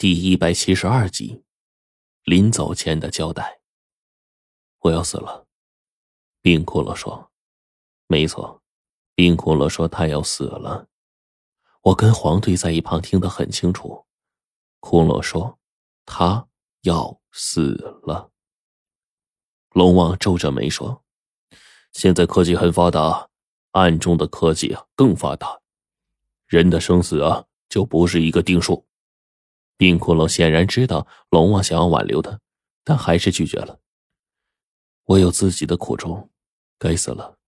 [0.00, 1.44] 第一百七十二集，
[2.24, 3.60] 临走前的交代。
[4.78, 5.46] 我要死了，
[6.40, 7.30] 冰骷髅说
[8.08, 8.62] ：“没错。”
[9.14, 10.88] 冰骷髅说他要死了。
[11.82, 14.06] 我跟黄队在一旁听得很清楚。
[14.80, 15.58] 骷髅说
[16.06, 16.48] ：“他
[16.80, 18.30] 要死了。”
[19.74, 21.04] 龙王皱着眉说
[21.92, 23.28] ：“现在科技很发达，
[23.72, 25.60] 暗中的科技啊更发达，
[26.46, 28.82] 人的生死啊就不是一个定数。”
[29.80, 32.38] 冰骷髅显然知道龙王想要挽留他，
[32.84, 33.80] 但还是拒绝了。
[35.06, 36.28] 我有自己的苦衷，
[36.78, 37.38] 该死了。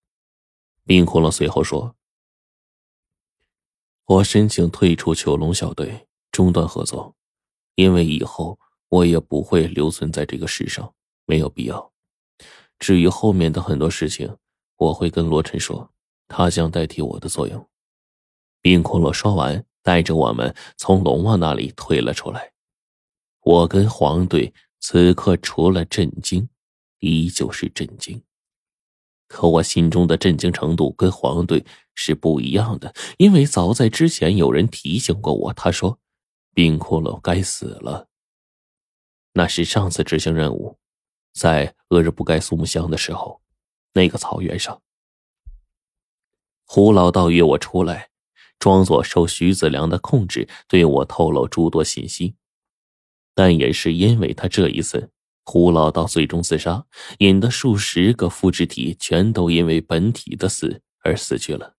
[0.86, 1.94] 冰骷髅随后说
[4.08, 7.14] ：“我申请退出囚龙小队，中断合作，
[7.74, 10.94] 因为以后我也不会留存在这个世上，
[11.26, 11.92] 没有必要。
[12.78, 14.38] 至于后面的很多事情，
[14.76, 15.92] 我会跟罗晨说，
[16.28, 17.68] 他将代替我的作用。”
[18.62, 19.66] 冰骷髅说完。
[19.82, 22.52] 带着我们从龙王那里退了出来，
[23.42, 26.48] 我跟黄队此刻除了震惊，
[27.00, 28.22] 依旧是震惊。
[29.26, 35.98] 可我心中的震惊程度跟黄队是不一样的，因为早在之前有人提醒过我，他说
[36.52, 38.08] ：“冰骷髅该死了。”
[39.34, 40.78] 那是上次执行任务，
[41.32, 43.40] 在厄日不盖苏木乡的时候，
[43.94, 44.82] 那个草原上，
[46.66, 48.11] 胡老道约我出来。
[48.62, 52.36] 装作受徐子良的控制，对我透露诸多信息，
[53.34, 55.10] 但也是因为他这一次，
[55.44, 56.86] 胡老道最终自杀，
[57.18, 61.74] 引得数十个复制体全都因为本体的死而死去了。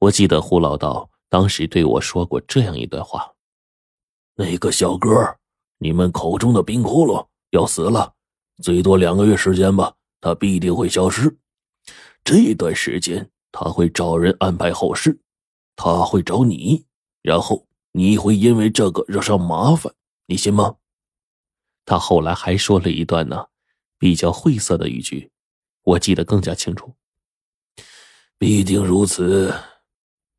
[0.00, 3.34] 我记得胡老道当时对我说过这样一段话
[4.34, 5.36] ：“那个小哥，
[5.78, 8.12] 你们口中的冰窟窿要死了，
[8.60, 11.38] 最多两个月时间吧，他必定会消失。
[12.24, 15.16] 这段时间他会找人安排后事。”
[15.76, 16.84] 他会找你，
[17.22, 19.92] 然后你会因为这个惹上麻烦，
[20.26, 20.76] 你信吗？
[21.84, 23.46] 他后来还说了一段呢，
[23.98, 25.30] 比较晦涩的语句，
[25.82, 26.94] 我记得更加清楚。
[28.38, 29.54] 必定如此，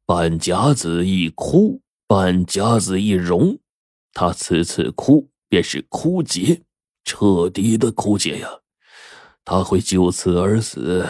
[0.06, 3.57] 半甲子一枯，半甲子一荣。
[4.13, 6.62] 他此次枯，便是枯竭，
[7.03, 8.50] 彻底的枯竭呀。
[9.44, 11.07] 他会就此而死。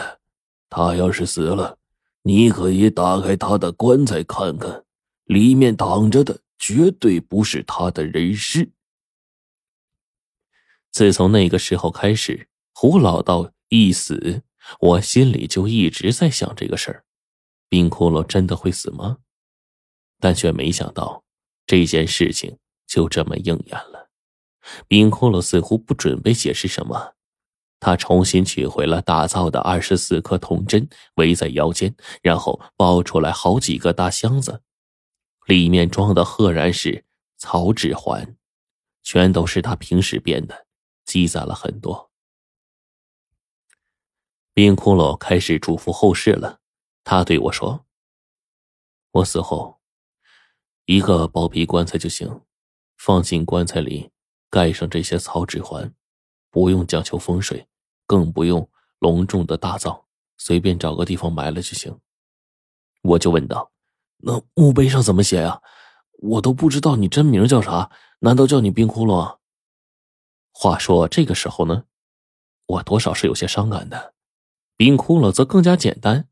[0.68, 1.78] 他要是死了。
[2.26, 4.84] 你可以打开他的棺材看看，
[5.26, 8.72] 里面躺着的绝对不是他的人尸。
[10.90, 14.42] 自从那个时候开始，胡老道一死，
[14.80, 17.04] 我心里就一直在想这个事儿：
[17.68, 19.18] 冰骷髅真的会死吗？
[20.18, 21.22] 但却没想到
[21.64, 24.10] 这件事情就这么应验了。
[24.88, 27.14] 冰骷髅似乎不准备解释什么。
[27.78, 34.62] 他重新取回了打造的二十四颗铜针，围在腰间，然后抱出来好几个大箱子，
[35.46, 37.04] 里面装的赫然是
[37.36, 38.36] 草纸环，
[39.02, 40.66] 全都是他平时编的，
[41.04, 42.10] 积攒了很多。
[44.54, 46.60] 冰骷髅开始嘱咐后事了，
[47.04, 47.84] 他对我说
[49.12, 49.80] ：“我死后，
[50.86, 52.40] 一个薄皮棺材就行，
[52.96, 54.10] 放进棺材里，
[54.48, 55.94] 盖上这些草纸环。”
[56.56, 57.68] 不用讲求风水，
[58.06, 58.66] 更不用
[58.98, 60.04] 隆重的大葬，
[60.38, 62.00] 随便找个地方埋了就行。
[63.02, 63.70] 我就问道
[64.24, 65.60] ：“那墓碑上怎么写呀？
[66.12, 67.90] 我都不知道你真名叫啥，
[68.20, 69.36] 难道叫你冰窟窿？”
[70.50, 71.84] 话说这个时候呢，
[72.64, 74.14] 我多少是有些伤感的。
[74.78, 76.30] 冰窟窿则更加简单，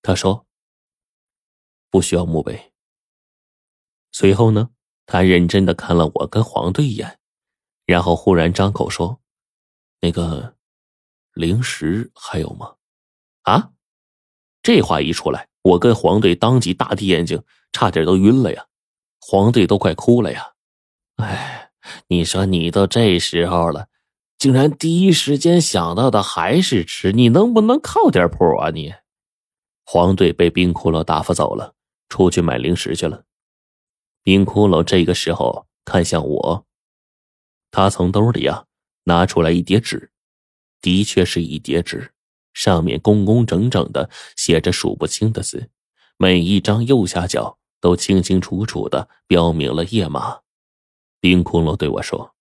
[0.00, 0.46] 他说
[1.90, 2.72] ：“不需要墓碑。”
[4.12, 4.70] 随后呢，
[5.04, 7.20] 他认真的看了我跟黄队一眼，
[7.84, 9.20] 然后忽然张口说。
[10.00, 10.56] 那个
[11.34, 12.74] 零食还有吗？
[13.42, 13.72] 啊！
[14.62, 17.42] 这话一出来，我跟黄队当即大滴眼睛，
[17.72, 18.66] 差点都晕了呀！
[19.20, 20.52] 黄队都快哭了呀！
[21.16, 21.70] 哎，
[22.08, 23.88] 你说你都这时候了，
[24.38, 28.94] 竟然第一时间想到的还是吃，你能不能靠点谱啊你？
[29.84, 31.74] 黄队被冰骷髅打发走了，
[32.08, 33.24] 出去买零食去了。
[34.22, 36.66] 冰骷髅这个时候看向我，
[37.70, 38.66] 他从兜里呀。
[39.08, 40.12] 拿出来一叠纸，
[40.82, 42.12] 的确是一叠纸，
[42.52, 45.70] 上面工工整整的写着数不清的字，
[46.18, 50.40] 每一张右下角都清清楚楚的标明了页码。
[51.20, 52.34] 冰窟窿对我说：“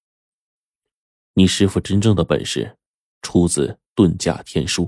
[1.35, 2.77] 你师傅真正的本事
[3.21, 4.83] 出自《遁甲天书》，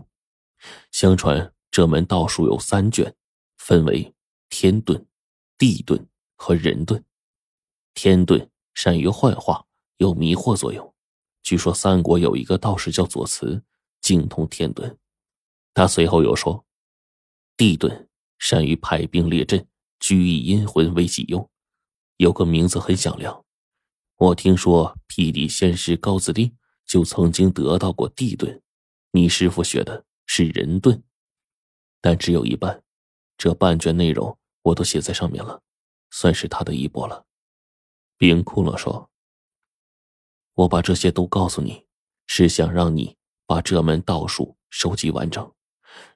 [0.92, 3.16] 相传这门道术有三卷，
[3.58, 4.14] 分为
[4.50, 5.06] 天遁、
[5.58, 6.06] 地遁
[6.36, 7.02] 和人遁。
[7.94, 9.66] 天遁善于幻化，
[9.98, 10.94] 有迷惑作用。”
[11.44, 13.63] 据说三国有一个道士叫左慈，
[14.01, 14.97] 精通天遁。
[15.74, 16.65] 他随后又说，
[17.56, 18.07] 地遁
[18.38, 19.68] 善于排兵列阵，
[20.00, 21.50] 居以阴魂为己用，
[22.18, 23.45] 有个名字很响亮，
[24.18, 26.53] 我听说辟地仙师高子弟
[26.86, 28.62] 就曾经得到过地遁，
[29.12, 31.01] 你师傅学的是人遁，
[32.01, 32.83] 但只有一半，
[33.38, 35.62] 这半卷内容我都写在上面了，
[36.12, 37.25] 算是他的衣钵了。
[38.18, 39.09] 冰窟窿说
[40.60, 41.86] ：“我把这些都告诉你，
[42.28, 43.16] 是想让你
[43.46, 45.50] 把这门道术收集完整。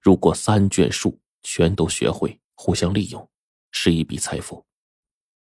[0.01, 3.30] 如果三卷书全都学会，互相利用，
[3.72, 4.66] 是一笔财富。”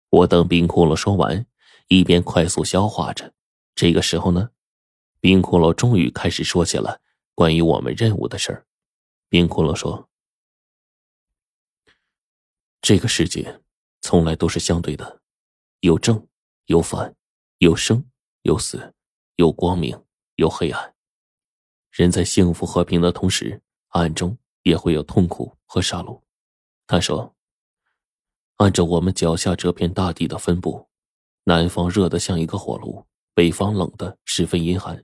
[0.09, 1.45] 我等冰窟窿说完。
[1.87, 3.33] 一边快速消化着，
[3.73, 4.51] 这个时候呢，
[5.19, 7.01] 冰骷髅终于开始说起了
[7.33, 8.67] 关于我们任务的事儿。
[9.27, 10.07] 冰骷髅说
[12.79, 13.59] ：“这个世界
[14.01, 15.21] 从来都是相对的，
[15.79, 16.27] 有正
[16.65, 17.15] 有反，
[17.57, 18.05] 有生
[18.41, 18.93] 有死，
[19.35, 20.03] 有光明
[20.35, 20.95] 有黑暗。
[21.91, 26.21] 人在幸福和平的同时，暗中也会有痛苦和杀戮。”
[26.87, 27.35] 他说
[28.57, 30.87] ：“按照我们脚下这片大地的分布。”
[31.45, 35.03] 南方热得像一个火炉，北方冷得十分阴寒，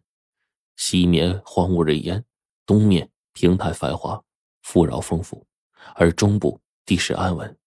[0.76, 2.24] 西面荒无人烟，
[2.68, 4.24] 东面平坦繁华，
[4.62, 5.48] 富饶丰富，
[5.96, 7.58] 而中部地势安稳。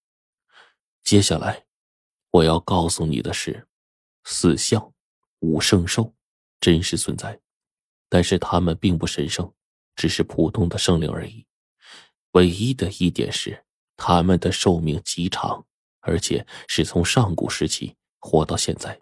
[1.02, 1.66] 接下来，
[2.30, 3.66] 我要告诉你的是，
[4.22, 4.92] 四象、
[5.40, 6.14] 五圣兽
[6.60, 7.40] 真实存在，
[8.08, 9.52] 但是他们并不神圣，
[9.96, 11.46] 只是普通的生灵而已。
[12.32, 13.64] 唯一的一点是，
[13.96, 15.66] 他们的寿命极长，
[16.00, 17.96] 而且是从上古时期。
[18.20, 19.00] 活到现在，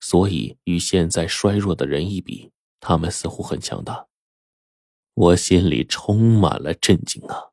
[0.00, 2.50] 所以与现在衰弱的人一比，
[2.80, 4.08] 他们似乎很强大。
[5.14, 7.50] 我心里充满了震惊啊！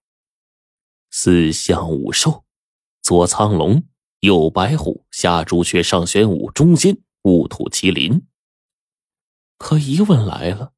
[1.12, 2.44] 四象五兽，
[3.04, 3.84] 左苍龙，
[4.22, 8.28] 右白虎，下朱雀，上玄武，中间戊土麒麟。
[9.58, 10.74] 可疑问来了：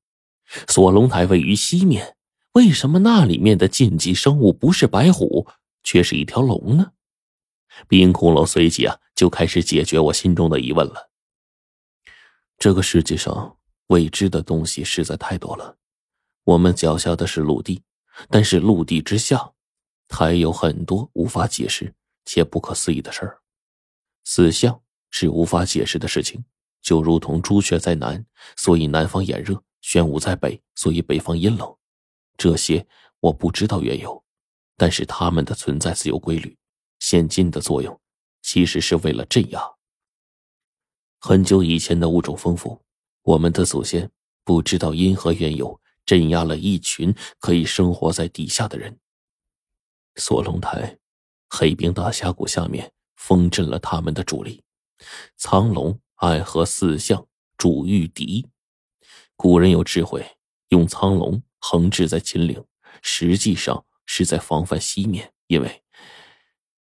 [0.67, 2.15] 锁龙台位于西面，
[2.53, 5.47] 为什么那里面的禁忌生物不是白虎，
[5.83, 6.93] 却是一条龙呢？
[7.89, 11.11] 冰窟窿随即啊，就开始解决我心中的疑问了。
[12.57, 13.57] 这个世界上
[13.87, 15.77] 未知的东西实在太多了。
[16.45, 17.83] 我们脚下的是陆地，
[18.29, 19.51] 但是陆地之下，
[20.07, 21.93] 还有很多无法解释
[22.23, 23.41] 且不可思议的事儿。
[24.23, 26.43] 死相是无法解释的事情，
[26.81, 28.25] 就如同朱雀在南，
[28.55, 31.75] 所以南方炎热；玄武在北，所以北方阴冷。
[32.37, 32.85] 这些
[33.19, 34.23] 我不知道缘由，
[34.75, 36.57] 但是它们的存在自有规律。
[36.99, 37.99] 现今的作用，
[38.41, 39.61] 其实是为了镇压。
[41.19, 42.81] 很久以前的物种丰富，
[43.23, 44.09] 我们的祖先
[44.43, 48.99] 不知道因何缘由，镇压了一群可以生活在底下的人。
[50.15, 50.97] 锁龙台、
[51.49, 54.63] 黑冰大峡谷下面封镇了他们的主力。
[55.35, 57.27] 苍龙暗合四象，
[57.57, 58.47] 主御敌。
[59.35, 60.37] 古人有智慧，
[60.69, 62.63] 用苍龙横置在秦岭，
[63.01, 65.83] 实际上是在防范西面，因为。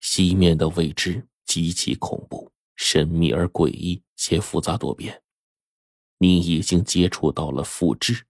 [0.00, 5.23] 西面的未知极其恐怖、神秘而诡异，且复杂多变。
[6.19, 8.27] 你已经接触到了复制，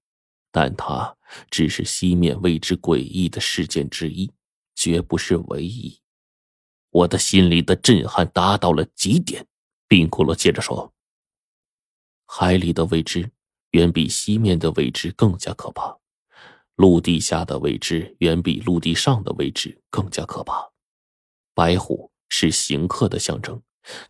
[0.51, 1.17] 但它
[1.51, 4.31] 只是西面未知诡异的事件之一，
[4.75, 6.01] 绝不是唯一。
[6.91, 9.47] 我的心里的震撼达到了极点。
[9.89, 10.93] 冰骷髅接着说
[12.27, 13.31] ：“海里的未知
[13.71, 15.99] 远比西面的未知更加可怕，
[16.77, 20.71] 陆地下的未知远比陆地上的未知更加可怕。”
[21.55, 23.61] 白虎是行客的象征，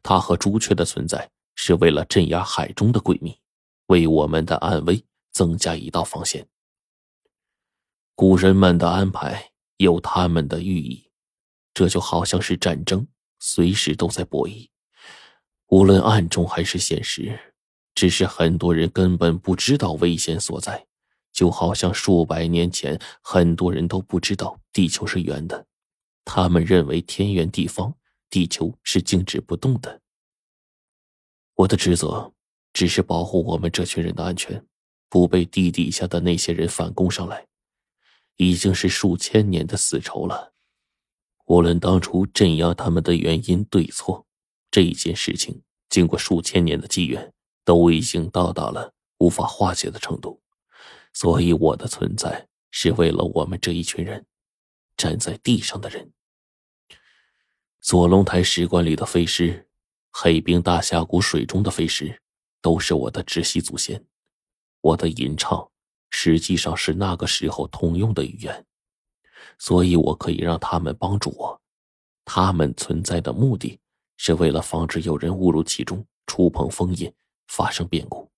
[0.02, 3.40] 它和朱雀的存在是为了镇压海中的诡秘，
[3.86, 6.46] 为我们的安危增加一道防线。
[8.16, 11.08] 古人们的安排有他们的寓意，
[11.72, 13.06] 这就好像是战争，
[13.38, 14.68] 随时都在博弈，
[15.68, 17.38] 无论暗中还是现实，
[17.94, 20.86] 只是很多人根本不知道危险所在，
[21.32, 25.66] 就好像数百年前很多人都不知道地球是圆的。
[26.24, 27.94] 他们认为天圆地方，
[28.30, 30.00] 地球是静止不动的。
[31.54, 32.32] 我的职责
[32.72, 34.64] 只是保护我们这群人的安全，
[35.08, 37.46] 不被地底下的那些人反攻上来。
[38.36, 40.52] 已经是数千年的死仇了。
[41.46, 44.27] 无论当初镇压他们的原因对错，
[44.70, 47.32] 这一件事情经过数千年的积怨，
[47.64, 50.40] 都已经到达了无法化解的程度。
[51.12, 54.26] 所以我的存在是为了我们这一群人，
[54.96, 56.12] 站在地上的人。
[57.80, 59.68] 左龙台石棺里的飞尸，
[60.10, 62.20] 黑冰大峡谷水中的飞尸，
[62.60, 64.04] 都是我的直系祖先。
[64.80, 65.70] 我的吟唱
[66.10, 68.66] 实际上是那个时候通用的语言，
[69.58, 71.60] 所以我可以让他们帮助我。
[72.24, 73.80] 他们存在的目的
[74.18, 77.10] 是为了防止有人误入其中，触碰封印，
[77.46, 78.28] 发生变故。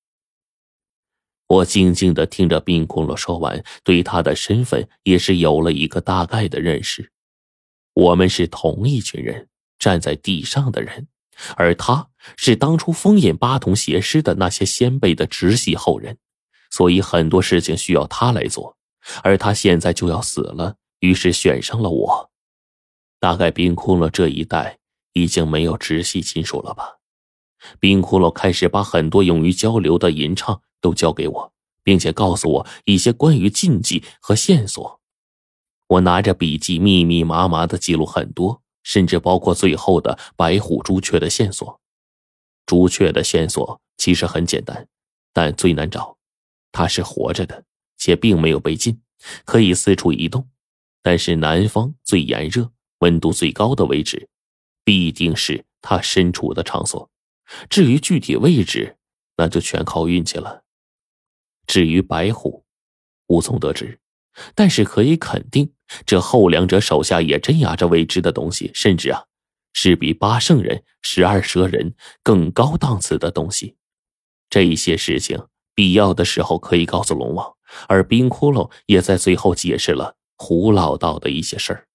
[1.49, 7.11] 我静静的听着冰窟窿说完，对他的身份也是有了一个大概的认识。
[7.93, 11.09] 我们是同一群人，站在地上的人，
[11.57, 16.17] 而他是当初封印八筒邪师的那些先辈的直系后人，
[16.71, 18.77] 所以很多事情需要他来做。
[19.25, 22.31] 而他现在就要死了，于是选上了我。
[23.19, 24.79] 大概冰窟窿这一代
[25.13, 26.99] 已经没有直系亲属了吧？
[27.79, 31.53] 冰窟窿开始把很多用于交流的吟唱都交给我，
[31.83, 35.01] 并且告诉我一些关于禁忌和线索。
[35.89, 38.63] 我拿着笔记，密密麻麻的记录很多。
[38.83, 41.81] 甚至包括最后的白虎朱雀的线索。
[42.65, 44.89] 朱雀的线索其实很简单，
[45.35, 46.17] 但最难找。
[46.73, 47.63] 它是活着的，
[47.99, 48.99] 且并没有被禁，
[49.45, 50.49] 可以四处移动。
[51.03, 54.31] 但是南方最炎热、温度最高的位置，
[54.91, 57.09] 必定是他身处的场所。
[57.69, 58.97] 至于具体位置，
[59.37, 60.65] 那就全靠运气了。
[61.65, 62.65] 至于白虎，
[63.29, 64.01] 无从得知。
[64.57, 65.73] 但是可以肯定，
[66.05, 69.23] 这后两者手下也镇压着未知的东西，甚至啊，
[69.75, 71.95] 是比八圣人、十二蛇人
[72.25, 73.77] 更高档次的东西。
[74.49, 77.55] 这一些事情必要的时候可以告诉龙王，
[77.87, 81.87] 而冰窟窿也在最后解释了胡老道的一些事儿。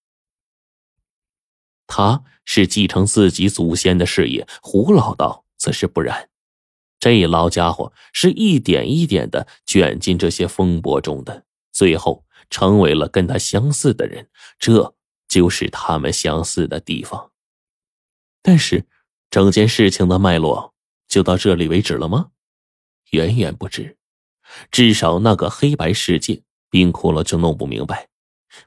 [1.87, 6.29] 他是继承自己祖先的事业，胡老道则是不然。
[6.99, 12.23] 这老家伙是一点一点的卷进这些风波中的，最后。
[12.51, 14.93] 成为了跟他相似的人，这
[15.27, 17.31] 就是他们相似的地方。
[18.43, 18.85] 但是，
[19.31, 20.75] 整件事情的脉络
[21.07, 22.27] 就到这里为止了吗？
[23.09, 23.97] 远远不止。
[24.69, 28.09] 至少那个黑白世界，冰窟窿就弄不明白。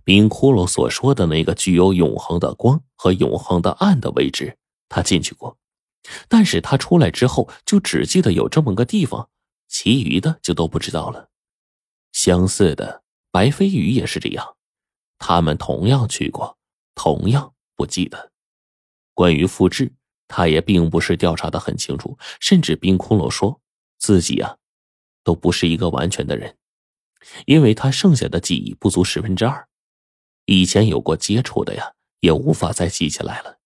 [0.04, 4.56] 冰窟窿所说的那个具有永恒的光和永恒的暗的位置，
[4.88, 5.56] 他进去过，
[6.28, 9.28] 但是他出来之后就只记得有这么个地方，
[9.68, 11.28] 其余的就都不知道了。
[12.12, 13.02] 相似的。
[13.30, 14.56] 白飞宇也是这样，
[15.18, 16.56] 他们同样去过，
[16.94, 18.32] 同样不记得。
[19.12, 19.92] 关于复制，
[20.26, 23.60] 他也并不是调查的很清楚，甚至冰窟窿说
[23.98, 24.56] 自己啊，
[25.22, 26.56] 都不是一个完全的人，
[27.44, 29.68] 因为他剩下的记忆不足十分之二，
[30.50, 33.58] 以前有过接触的呀，也无法再记起来了。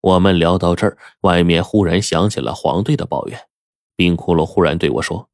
[0.00, 3.48] 我们聊到这儿，外面忽然响起了黄队的抱怨，
[3.94, 5.30] 冰窟窿忽然对我说：“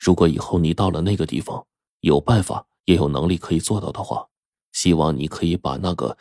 [0.00, 1.66] 如果以后你到了那个地方。”
[2.00, 4.26] 有办法也有能力可以做到的话，
[4.72, 6.16] 希望你可以把那个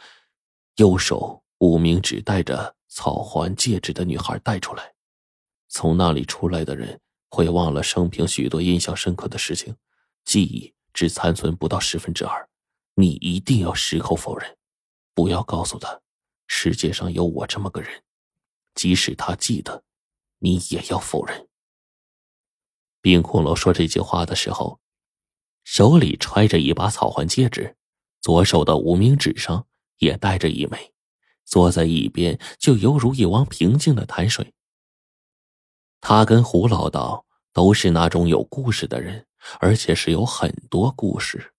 [0.78, 4.94] 右手无名指戴着草环戒指的女孩带出来。
[5.68, 9.76] 从那里出来的人会忘了生平许多印象深刻的事情，
[10.24, 12.50] 记忆只残存不到十分之二。
[12.96, 14.58] 你一定要矢口否认，
[15.14, 16.02] 不要告诉他
[16.48, 18.04] 世界上有我这么个人，
[18.76, 19.84] 即使他记得，
[20.40, 21.48] 你也要否认。
[23.02, 24.80] 冰骷髅说这句话的时候。
[25.66, 27.78] 手里揣着一把草环戒指，
[28.20, 29.66] 左手的无名指上
[30.00, 30.94] 也戴着一枚，
[31.46, 34.54] 坐在一边就犹如一汪平静的潭水。
[36.02, 39.26] 他跟胡老道都是那种有故事的人，
[39.62, 41.53] 而且是有很多故事。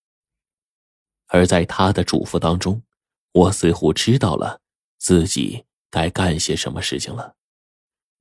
[1.35, 2.81] 而在他的嘱咐当中，
[3.33, 4.61] 我似乎知道了
[4.99, 7.35] 自己该干些什么事情了。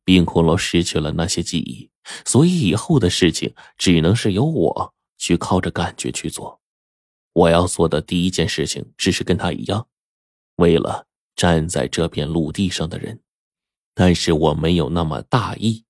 [0.03, 1.91] 冰骷髅失去了那些记忆，
[2.25, 4.93] 所以以后的事情只能是由我。
[5.15, 6.59] 去靠着感觉去做，
[7.31, 9.87] 我要做的第一件事情只是跟他一样，
[10.55, 13.21] 为了站在这片陆地上的人，
[13.93, 15.85] 但是我没有那么大意，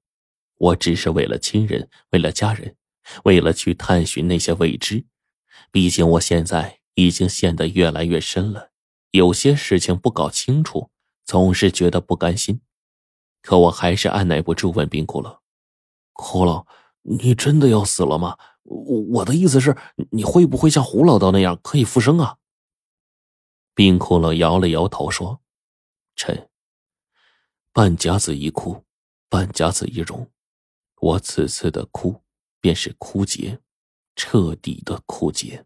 [0.58, 2.76] 我只是为了亲人，为了家人，
[3.24, 5.04] 为了去探寻那些未知。
[5.72, 8.72] 毕竟我现在已经陷得越来越深了，
[9.12, 10.90] 有些事情不搞清楚，
[11.24, 12.62] 总是觉得不甘心。
[13.42, 15.40] 可我还是按耐不住问冰窟窿
[16.14, 16.66] ：“窟窿，
[17.02, 19.76] 你真的要死了吗？”我我的意思是，
[20.12, 22.38] 你会不会像胡老道那样可以复生啊？
[23.76, 25.42] 冰窟窿摇了摇头说
[26.16, 26.50] ：“臣，
[27.74, 28.86] 半甲子一枯，
[29.28, 30.32] 半甲子一荣。
[31.02, 32.22] 我此次的枯，
[32.62, 33.60] 便是枯竭，
[34.16, 35.66] 彻底的枯竭。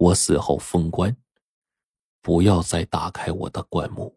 [0.00, 1.14] 我死后封棺，
[2.22, 4.16] 不要再打开我的棺木。”